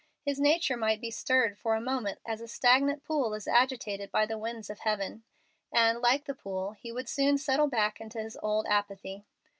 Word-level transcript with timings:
His 0.25 0.39
nature 0.39 0.77
might 0.77 0.99
be 0.99 1.11
stirred 1.11 1.59
for 1.59 1.75
a 1.75 1.79
moment 1.79 2.21
as 2.25 2.41
a 2.41 2.47
stagnant 2.47 3.03
pool 3.03 3.35
is 3.35 3.47
agitated 3.47 4.09
by 4.11 4.25
the 4.25 4.35
winds 4.39 4.67
of 4.71 4.79
heaven, 4.79 5.21
and, 5.71 6.01
like 6.01 6.25
the 6.25 6.33
pool, 6.33 6.71
he 6.71 6.91
would 6.91 7.07
soon 7.07 7.37
settle 7.37 7.67
back 7.67 8.01
into 8.01 8.17
his 8.19 8.35
old 8.41 8.65
apathy. 8.67 9.25